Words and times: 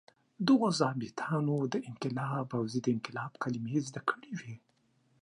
دغو 0.47 0.67
ظابیطانو 0.79 1.55
د 1.73 1.75
انقلاب 1.89 2.47
او 2.57 2.63
ضد 2.73 2.85
انقلاب 2.95 3.31
کلمې 3.43 3.77
زده 3.87 4.01
کړې 4.09 4.31
وې. 4.39 4.53